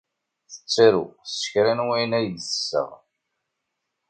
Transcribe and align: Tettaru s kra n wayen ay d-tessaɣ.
Tettaru 0.51 1.05
s 1.39 1.41
kra 1.51 1.73
n 1.77 1.83
wayen 1.87 2.17
ay 2.17 2.27
d-tessaɣ. 2.35 2.91